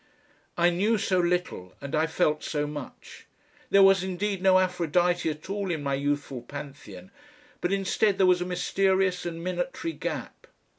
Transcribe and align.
I 0.57 0.71
knew 0.71 0.97
so 0.97 1.19
little 1.19 1.75
and 1.79 1.93
I 1.93 2.07
felt 2.07 2.43
so 2.43 2.65
much. 2.65 3.27
There 3.69 3.83
was 3.83 4.03
indeed 4.03 4.41
no 4.41 4.57
Aphrodite 4.57 5.29
at 5.29 5.47
all 5.47 5.69
in 5.69 5.83
my 5.83 5.93
youthful 5.93 6.41
Pantheon, 6.41 7.11
but 7.61 7.71
instead 7.71 8.17
there 8.17 8.25
was 8.25 8.41
a 8.41 8.45
mysterious 8.45 9.27
and 9.27 9.43
minatory 9.45 9.93
gap. 9.93 10.47